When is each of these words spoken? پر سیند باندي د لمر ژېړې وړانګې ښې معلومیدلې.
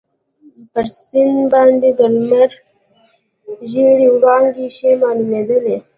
پر 0.71 0.85
سیند 1.05 1.39
باندي 1.51 1.89
د 1.99 2.01
لمر 2.13 2.49
ژېړې 3.69 4.07
وړانګې 4.13 4.67
ښې 4.75 4.91
معلومیدلې. 5.01 5.77